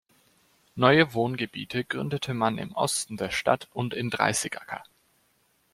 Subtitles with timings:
[0.73, 4.83] Neue Wohngebiete gründete man im Osten der Stadt und in Dreißigacker.